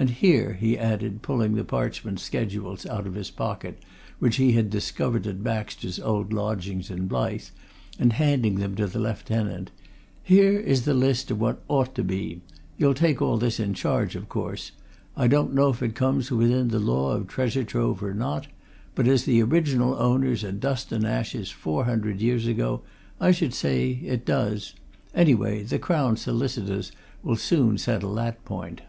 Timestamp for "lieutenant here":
9.00-10.56